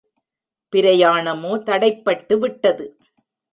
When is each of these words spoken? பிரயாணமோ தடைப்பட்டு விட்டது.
பிரயாணமோ 0.73 1.51
தடைப்பட்டு 1.65 2.39
விட்டது. 2.39 2.85